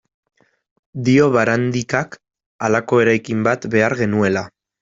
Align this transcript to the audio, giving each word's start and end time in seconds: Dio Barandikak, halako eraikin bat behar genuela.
Dio 1.09 1.27
Barandikak, 1.35 2.17
halako 2.69 3.03
eraikin 3.05 3.47
bat 3.49 3.73
behar 3.77 3.99
genuela. 4.05 4.49